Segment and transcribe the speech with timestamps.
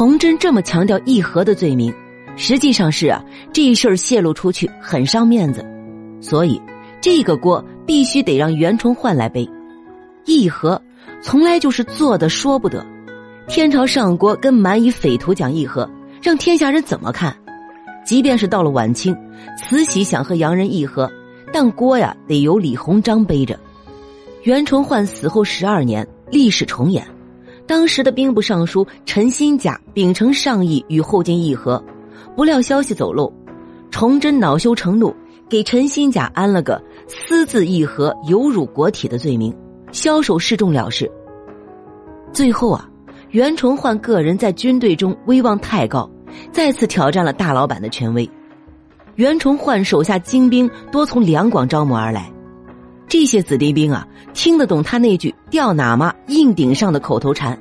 [0.00, 1.92] 崇祯这么强调议和的罪名，
[2.34, 5.62] 实际上是啊，这事儿泄露出去很伤面子，
[6.22, 6.58] 所以
[7.02, 9.46] 这个锅必须得让袁崇焕来背。
[10.24, 10.80] 议和
[11.20, 12.82] 从来就是做的说不得，
[13.46, 15.86] 天朝上国跟蛮夷匪徒讲议和，
[16.22, 17.36] 让天下人怎么看？
[18.02, 19.14] 即便是到了晚清，
[19.58, 21.12] 慈禧想和洋人议和，
[21.52, 23.60] 但锅呀得由李鸿章背着。
[24.44, 27.06] 袁崇焕死后十二年，历史重演。
[27.70, 31.80] 当时的兵部尚书陈新甲秉承上意与后金议和，
[32.34, 33.32] 不料消息走漏，
[33.92, 35.14] 崇祯恼羞成怒，
[35.48, 39.54] 给陈新甲安了个私自议和、有辱国体的罪名，
[39.92, 41.08] 枭首示众了事。
[42.32, 42.90] 最后啊，
[43.28, 46.10] 袁崇焕个人在军队中威望太高，
[46.50, 48.28] 再次挑战了大老板的权威。
[49.14, 52.28] 袁崇焕手下精兵多从两广招募而来。
[53.06, 57.58] 这些子弟兵啊，听得懂他那句“掉哪嘛硬顶上的”口头禅，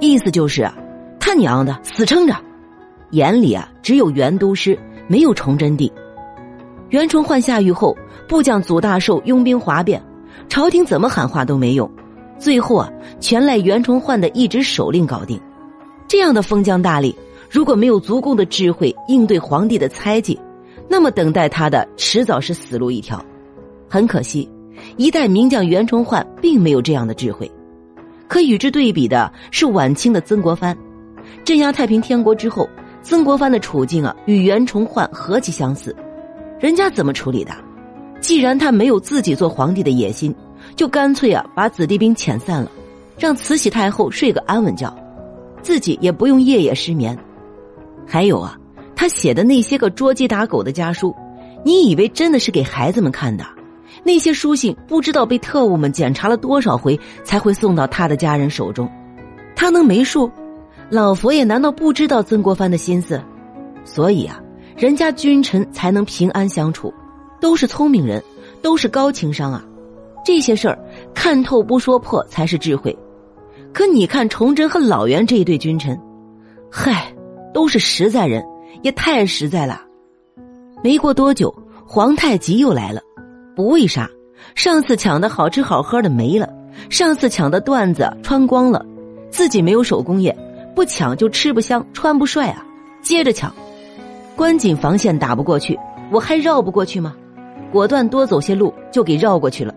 [0.00, 0.74] 意思就是啊，
[1.20, 2.34] 他娘的死撑着，
[3.10, 5.92] 眼里啊只有袁都师，没有崇祯帝。
[6.88, 10.02] 袁崇焕下狱后，部将祖大寿拥兵哗变，
[10.48, 11.88] 朝廷怎么喊话都没用，
[12.38, 15.38] 最后啊，全赖袁崇焕的一纸手令搞定。
[16.08, 17.14] 这样的封疆大吏，
[17.50, 20.40] 如果没有足够的智慧应对皇帝的猜忌，
[20.88, 23.24] 那么等待他的迟早是死路一条。
[23.88, 24.50] 很可惜。
[24.96, 27.50] 一代名将袁崇焕并没有这样的智慧，
[28.30, 30.76] 可与之对比的是晚清的曾国藩，
[31.44, 32.70] 镇压太平天国之后，
[33.02, 35.94] 曾国藩的处境啊与袁崇焕何其相似，
[36.60, 37.50] 人家怎么处理的？
[38.20, 40.32] 既然他没有自己做皇帝的野心，
[40.76, 42.70] 就干脆啊把子弟兵遣散了，
[43.18, 44.96] 让慈禧太后睡个安稳觉，
[45.60, 47.18] 自己也不用夜夜失眠。
[48.06, 48.56] 还有啊，
[48.94, 51.12] 他写的那些个捉鸡打狗的家书，
[51.64, 53.44] 你以为真的是给孩子们看的？
[54.02, 58.90] 那些书信不知道被特务们检查了多少回，才会送到他的家人手中。
[59.54, 60.30] 他能没数？
[60.88, 63.22] 老佛爷难道不知道曾国藩的心思？
[63.84, 64.40] 所以啊，
[64.76, 66.92] 人家君臣才能平安相处，
[67.40, 68.22] 都是聪明人，
[68.62, 69.64] 都是高情商啊。
[70.24, 70.78] 这些事儿
[71.14, 72.96] 看透不说破才是智慧。
[73.72, 75.98] 可你看崇祯和老袁这一对君臣，
[76.70, 77.14] 嗨，
[77.54, 78.44] 都是实在人，
[78.82, 79.82] 也太实在了。
[80.82, 81.54] 没过多久，
[81.86, 83.00] 皇太极又来了。
[83.54, 84.08] 不为啥，
[84.54, 86.48] 上次抢的好吃好喝的没了，
[86.88, 88.84] 上次抢的缎子穿光了，
[89.30, 90.36] 自己没有手工业，
[90.74, 92.64] 不抢就吃不香穿不帅啊！
[93.02, 93.52] 接着抢，
[94.36, 95.78] 关锦防线打不过去，
[96.10, 97.14] 我还绕不过去吗？
[97.72, 99.74] 果断多走些路就给绕过去了，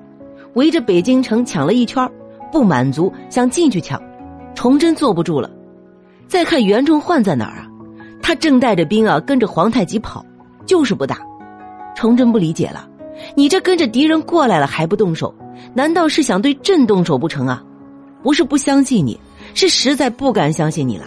[0.53, 2.09] 围着北京城抢了一圈，
[2.51, 4.01] 不满足想进去抢，
[4.55, 5.49] 崇祯坐不住了。
[6.27, 7.67] 再看袁崇焕在哪儿啊？
[8.21, 10.25] 他正带着兵啊跟着皇太极跑，
[10.65, 11.17] 就是不打。
[11.95, 12.87] 崇祯不理解了。
[13.35, 15.33] 你这跟着敌人过来了还不动手，
[15.73, 17.63] 难道是想对朕动手不成啊？
[18.21, 19.19] 不是不相信你，
[19.53, 21.05] 是实在不敢相信你了。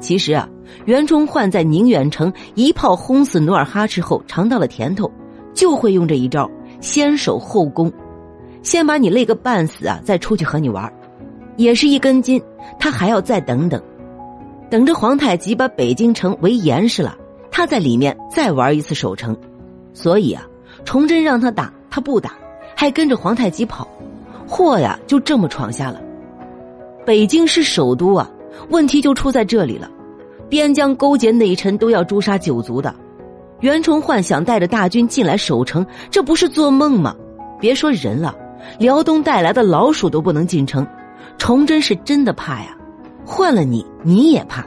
[0.00, 0.48] 其实啊，
[0.84, 5.10] 袁崇焕在宁远城一炮轰死努尔哈赤后尝到了甜头，
[5.54, 6.50] 就会用这一招，
[6.80, 7.92] 先守后攻，
[8.62, 10.92] 先把你累个半死啊，再出去和你玩，
[11.56, 12.42] 也是一根筋。
[12.78, 13.80] 他还要再等等，
[14.68, 17.16] 等着皇太极把北京城围严实了，
[17.50, 19.36] 他在里面再玩一次守城。
[19.92, 20.44] 所以啊。
[20.84, 22.32] 崇祯让他打，他不打，
[22.74, 23.88] 还跟着皇太极跑，
[24.46, 26.00] 祸呀就这么闯下了。
[27.06, 28.30] 北京是首都啊，
[28.68, 29.90] 问题就出在这里了。
[30.48, 32.94] 边疆勾结内臣，都要诛杀九族的。
[33.60, 37.14] 袁崇焕想带着大军进来守城，这不是做梦吗？
[37.58, 38.34] 别说人了，
[38.78, 40.86] 辽东带来的老鼠都不能进城。
[41.38, 42.76] 崇祯是真的怕呀，
[43.24, 44.66] 换了你你也怕。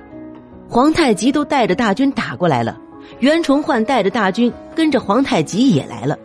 [0.67, 2.77] 皇太极都带着大军打过来了。
[3.19, 6.17] 袁崇焕带着大军跟着皇太极也来了，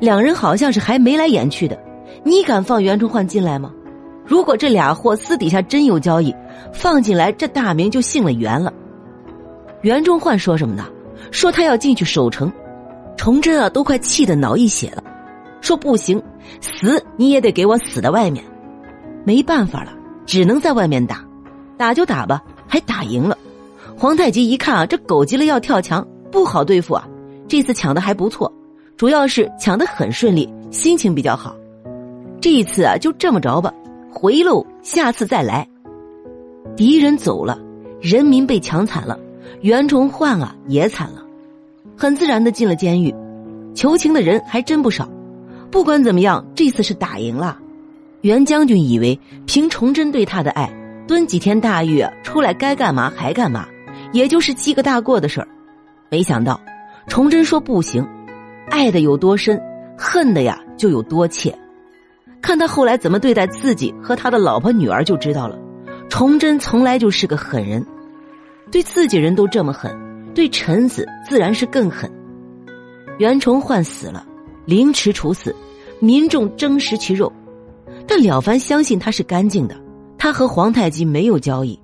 [0.00, 1.78] 两人好像是还眉来眼去的。
[2.24, 3.72] 你敢放袁崇焕进来吗？
[4.24, 6.34] 如果这俩货私底下真有交易，
[6.72, 8.72] 放进来这大明就姓了袁了。
[9.82, 10.86] 袁崇焕说什么呢？
[11.30, 12.52] 说他要进去守城。
[13.16, 15.02] 崇祯啊，都快气得脑溢血了，
[15.60, 16.22] 说不行，
[16.60, 18.44] 死你也得给我死在外面。
[19.24, 19.92] 没办法了，
[20.24, 21.24] 只能在外面打，
[21.76, 23.36] 打就打吧，还打赢了。
[23.96, 26.06] 皇太极一看啊，这狗急了要跳墙。
[26.30, 27.08] 不好对付啊！
[27.48, 28.52] 这次抢的还不错，
[28.96, 31.56] 主要是抢的很顺利，心情比较好。
[32.40, 33.72] 这一次啊，就这么着吧，
[34.10, 35.66] 回喽，下次再来。
[36.76, 37.58] 敌人走了，
[38.00, 39.18] 人民被抢惨了，
[39.62, 41.24] 袁崇焕啊也惨了，
[41.96, 43.14] 很自然的进了监狱。
[43.74, 45.08] 求情的人还真不少。
[45.70, 47.58] 不管怎么样，这次是打赢了。
[48.22, 50.70] 袁将军以为凭崇祯对他的爱，
[51.06, 53.66] 蹲几天大狱出来该干嘛还干嘛，
[54.12, 55.48] 也就是记个大过的事儿。
[56.10, 56.60] 没想到，
[57.06, 58.06] 崇祯说不行，
[58.70, 59.60] 爱的有多深，
[59.96, 61.56] 恨的呀就有多切。
[62.40, 65.58] 看他后来怎么对待自己和他的老婆女儿就知道了。
[66.08, 67.84] 崇祯从来就是个狠人。
[68.70, 69.94] 对自己人都这么狠，
[70.34, 72.10] 对臣子自然是更狠。
[73.18, 74.24] 袁崇焕死了，
[74.64, 75.54] 凌迟处死，
[76.00, 77.32] 民众争食其肉，
[78.06, 79.74] 但了凡相信他是干净的，
[80.16, 81.78] 他和皇太极没有交易，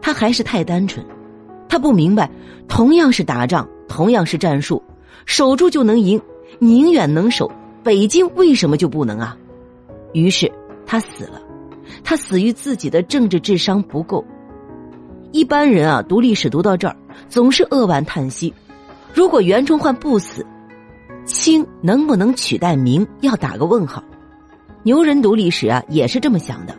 [0.00, 1.04] 他还是太单纯，
[1.70, 2.28] 他不明白，
[2.66, 4.82] 同样是打仗，同样是战术，
[5.24, 6.20] 守住就能赢，
[6.58, 7.50] 宁远能守，
[7.84, 9.36] 北京为什么就不能啊？
[10.12, 10.50] 于是
[10.84, 11.40] 他死了，
[12.02, 14.24] 他死于自己的政治智商不够。
[15.30, 16.96] 一般人啊，读历史读到这儿，
[17.28, 18.52] 总是扼腕叹息。
[19.14, 20.44] 如果袁崇焕不死，
[21.24, 24.02] 清能不能取代明，要打个问号。
[24.82, 26.74] 牛人读历史啊，也是这么想的。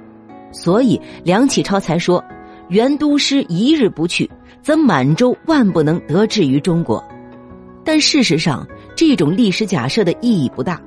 [0.51, 2.21] 所以梁启超才说
[2.67, 4.29] ：“袁都师一日不去，
[4.62, 7.04] 则满洲万不能得志于中国。”
[7.84, 10.80] 但事实上，这种历史假设的意义不大。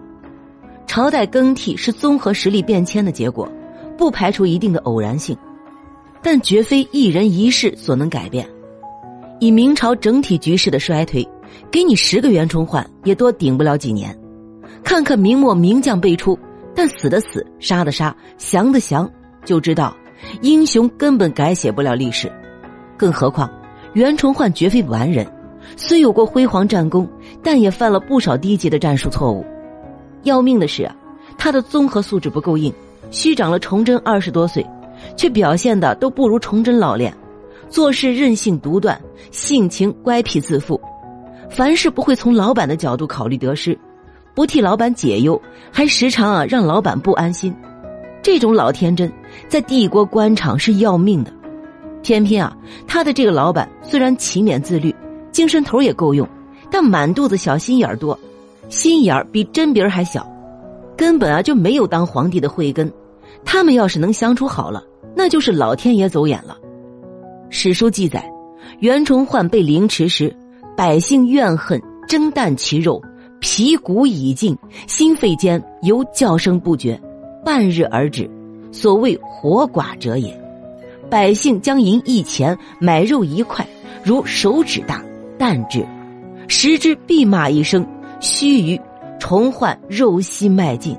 [0.87, 3.51] 朝代更替是综合实力变迁的结果，
[3.99, 5.37] 不排除一定的偶然性。
[6.23, 8.49] 但绝非一人一事所能改变。
[9.41, 11.27] 以明朝整体局势的衰退，
[11.71, 14.17] 给你十个袁崇焕也多顶不了几年。
[14.83, 16.39] 看看明末名将辈出，
[16.75, 19.11] 但死的死，杀的杀，降的降，
[19.45, 19.95] 就知道
[20.41, 22.31] 英雄根本改写不了历史。
[22.97, 23.51] 更何况
[23.95, 25.27] 袁崇焕绝非完人，
[25.77, 27.09] 虽有过辉煌战功，
[27.43, 29.45] 但也犯了不少低级的战术错误。
[30.25, 30.95] 要命的是啊，
[31.39, 32.73] 他的综合素质不够硬，
[33.11, 34.65] 虚长了崇祯二十多岁。
[35.17, 37.13] 却表现的都不如崇祯老练，
[37.69, 38.99] 做事任性独断，
[39.33, 40.81] 性情乖僻自负，
[41.51, 43.79] 凡事不会从老板的角度考虑得失，
[44.35, 45.39] 不替老板解忧，
[45.71, 47.55] 还时常啊让老板不安心。
[48.23, 49.13] 这种老天真，
[49.49, 51.31] 在帝国官场是要命的。
[52.05, 52.57] 偏偏啊，
[52.87, 54.95] 他的这个老板虽然勤勉自律，
[55.33, 56.29] 精神头也够用，
[56.71, 58.17] 但满肚子小心眼儿多，
[58.69, 60.31] 心眼儿比针鼻儿还小，
[60.97, 62.93] 根本啊就没有当皇帝的慧根。
[63.43, 64.85] 他们要是能相处好了。
[65.17, 66.59] 那就是老天爷走眼了。
[67.49, 68.29] 史书记载，
[68.81, 70.35] 袁崇焕被凌迟时，
[70.77, 73.01] 百姓怨恨，争啖其肉，
[73.41, 74.59] 皮骨已尽，
[74.89, 77.01] 心肺间犹叫声不绝，
[77.45, 78.29] 半日而止，
[78.73, 80.44] 所谓活寡者也。
[81.15, 83.65] 百姓将银一钱买肉一块，
[84.03, 85.01] 如手指大，
[85.39, 85.87] 啖之，
[86.49, 87.87] 食之必骂一声，
[88.19, 88.81] 须臾，
[89.21, 90.99] 重焕肉息迈进。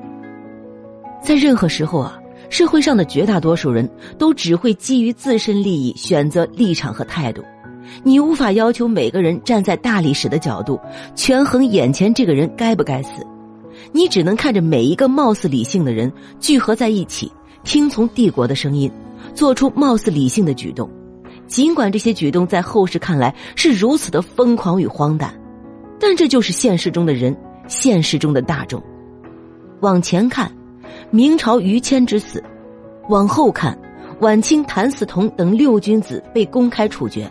[1.22, 2.18] 在任何时候啊。
[2.50, 7.44] 社会上的绝大多数人都只会基于自身利益选择立场和态度，
[8.04, 10.80] 你无法要求每个人站在大历史的角度
[11.16, 13.26] 权衡眼前这个人该不该死，
[13.92, 16.10] 你只能看着每一个貌似理性的人
[16.40, 17.30] 聚合在一起，
[17.66, 18.90] 听从帝国的声音，
[19.34, 20.90] 做出貌似理性的举动，
[21.48, 25.34] 尽管这些举动在后世看来是如此的疯狂与荒诞，
[26.00, 27.36] 但这就是现实中的人，
[27.68, 28.82] 现实中的大众。
[29.82, 30.52] 往前看。
[31.12, 32.44] 明朝于谦之死，
[33.10, 33.78] 往后看，
[34.22, 37.30] 晚清谭嗣同等六君子被公开处决，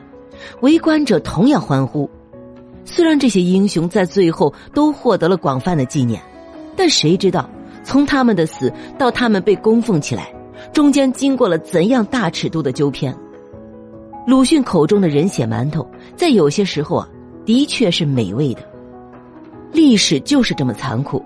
[0.60, 2.08] 围观者同样欢呼。
[2.84, 6.22] 虽然这些英雄在最后都获得了广泛的纪念，
[6.76, 7.48] 但谁知道
[7.82, 10.32] 从他们的死到他们被供奉起来，
[10.72, 13.14] 中间经过了怎样大尺度的纠偏？
[14.26, 17.08] 鲁迅口中的人血馒头，在有些时候啊，
[17.44, 18.62] 的确是美味的。
[19.72, 21.22] 历史就是这么残酷。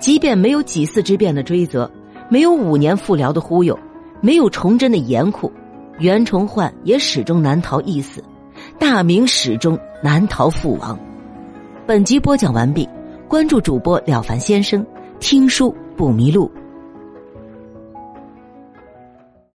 [0.00, 1.88] 即便没有几次之变的追责，
[2.28, 3.78] 没有五年复辽的忽悠，
[4.20, 5.52] 没有崇祯的严酷，
[5.98, 8.22] 袁崇焕也始终难逃一死，
[8.78, 10.98] 大明始终难逃覆亡。
[11.86, 12.88] 本集播讲完毕，
[13.28, 14.84] 关注主播了凡先生，
[15.20, 16.50] 听书不迷路。